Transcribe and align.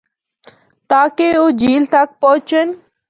تاکہ 0.89 1.27
او 1.39 1.45
جھیل 1.59 1.83
تک 1.93 2.07
پُہچن۔ 2.21 2.67